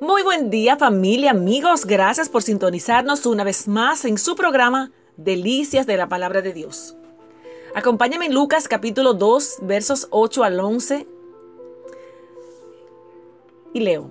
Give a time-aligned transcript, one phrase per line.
[0.00, 1.86] Muy buen día familia, amigos.
[1.86, 6.96] Gracias por sintonizarnos una vez más en su programa Delicias de la Palabra de Dios.
[7.76, 11.06] Acompáñame en Lucas capítulo 2 versos 8 al 11
[13.72, 14.10] y leo.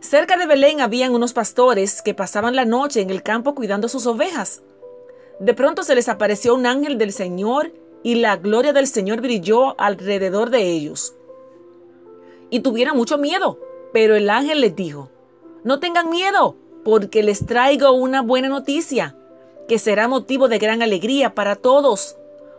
[0.00, 4.06] Cerca de Belén habían unos pastores que pasaban la noche en el campo cuidando sus
[4.06, 4.62] ovejas.
[5.40, 7.72] De pronto se les apareció un ángel del Señor
[8.02, 11.14] y la gloria del Señor brilló alrededor de ellos.
[12.50, 13.58] Y tuvieron mucho miedo,
[13.96, 15.08] pero el ángel les dijo,
[15.64, 19.16] no tengan miedo, porque les traigo una buena noticia,
[19.68, 22.18] que será motivo de gran alegría para todos.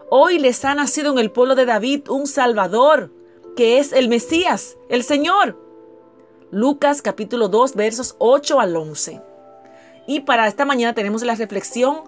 [0.09, 3.12] Hoy les ha nacido en el pueblo de David un Salvador,
[3.55, 5.62] que es el Mesías, el Señor.
[6.49, 9.21] Lucas capítulo 2 versos 8 al 11.
[10.07, 11.99] Y para esta mañana tenemos la reflexión,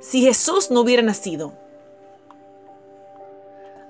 [0.00, 1.52] si Jesús no hubiera nacido.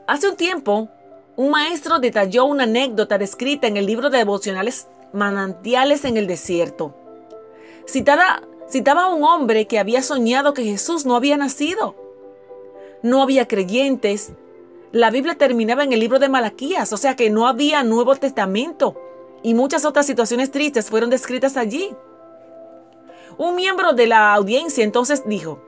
[0.09, 0.89] Hace un tiempo,
[1.37, 6.95] un maestro detalló una anécdota descrita en el libro de devocionales Manantiales en el Desierto.
[7.87, 11.95] Citada, citaba a un hombre que había soñado que Jesús no había nacido.
[13.03, 14.33] No había creyentes.
[14.93, 18.95] La Biblia terminaba en el libro de Malaquías, o sea que no había Nuevo Testamento.
[19.43, 21.95] Y muchas otras situaciones tristes fueron descritas allí.
[23.39, 25.63] Un miembro de la audiencia entonces dijo,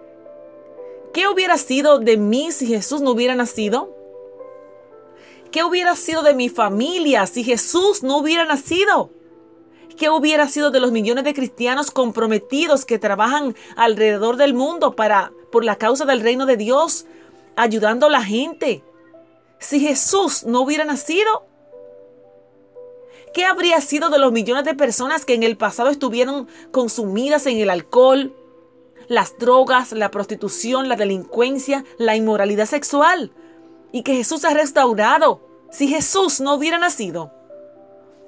[1.15, 4.04] ¿qué hubiera sido de mí si Jesús no hubiera nacido?
[5.55, 9.13] ¿Qué hubiera sido de mi familia si Jesús no hubiera nacido?
[9.97, 15.31] ¿Qué hubiera sido de los millones de cristianos comprometidos que trabajan alrededor del mundo para
[15.53, 17.07] por la causa del reino de Dios,
[17.55, 18.83] ayudando a la gente?
[19.61, 21.47] Si Jesús no hubiera nacido,
[23.33, 27.59] ¿qué habría sido de los millones de personas que en el pasado estuvieron consumidas en
[27.59, 28.35] el alcohol,
[29.07, 33.31] las drogas, la prostitución, la delincuencia, la inmoralidad sexual?
[33.95, 37.33] Y que Jesús ha restaurado si Jesús no hubiera nacido?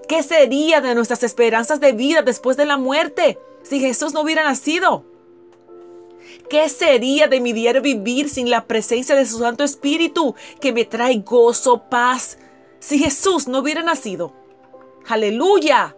[0.08, 4.44] ¿Qué sería de nuestras esperanzas de vida después de la muerte si Jesús no hubiera
[4.44, 5.04] nacido?
[6.48, 10.84] ¿Qué sería de mi diario vivir sin la presencia de su Santo Espíritu que me
[10.84, 12.38] trae gozo, paz,
[12.78, 14.32] si Jesús no hubiera nacido?
[15.08, 15.96] Aleluya.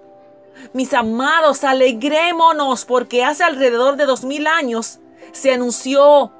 [0.72, 5.00] Mis amados, alegrémonos porque hace alrededor de dos mil años
[5.32, 6.32] se anunció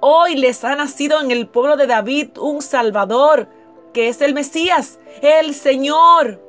[0.00, 3.48] Hoy les ha nacido en el pueblo de David un Salvador,
[3.92, 6.40] que es el Mesías, el Señor.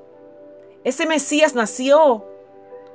[0.85, 2.25] Ese Mesías nació,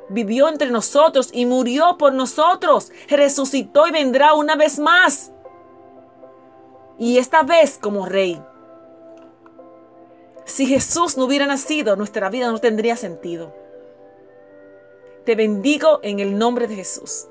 [0.09, 5.31] vivió entre nosotros y murió por nosotros, resucitó y vendrá una vez más.
[6.99, 8.43] Y esta vez como rey.
[10.47, 13.53] Si Jesús no hubiera nacido, nuestra vida no tendría sentido.
[15.27, 17.27] Te bendigo en el nombre de Jesús.